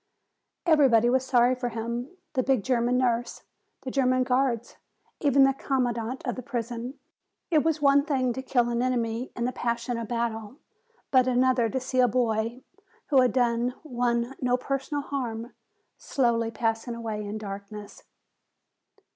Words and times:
Everybody 0.65 1.11
was 1.11 1.23
sorry 1.23 1.53
for 1.53 1.69
him, 1.69 2.09
the 2.33 2.41
big 2.41 2.63
German 2.63 2.97
nurse, 2.97 3.43
the 3.83 3.91
German 3.91 4.23
guards, 4.23 4.77
even 5.19 5.43
the 5.43 5.53
commandant 5.53 6.25
of 6.25 6.33
the 6.35 6.41
prison. 6.41 6.95
It 7.51 7.63
was 7.63 7.83
one 7.83 8.03
thing 8.05 8.33
to 8.33 8.41
kill 8.41 8.69
an 8.69 8.81
enemy 8.81 9.31
in 9.35 9.45
the 9.45 9.51
passion 9.51 9.99
of 9.99 10.07
battle, 10.07 10.57
but 11.11 11.27
another 11.27 11.69
to 11.69 11.79
see 11.79 11.99
a 11.99 12.07
boy, 12.07 12.63
who 13.09 13.21
had 13.21 13.31
done 13.31 13.75
one 13.83 14.33
no 14.41 14.57
personal 14.57 15.03
harm, 15.03 15.53
slowly 15.99 16.49
passing 16.49 16.95
away 16.95 17.23
in 17.23 17.37
darkness. 17.37 18.01